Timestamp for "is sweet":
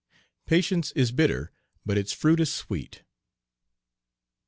2.39-3.03